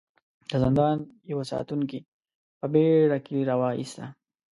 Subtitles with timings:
[0.49, 0.97] د زندان
[1.31, 1.99] يوه ساتونکي
[2.59, 4.05] په بېړه کيلې را وايسته.